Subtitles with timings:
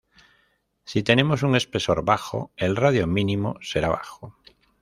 [0.83, 4.35] Si tenemos un espesor bajo, el radio mínimo será bajo.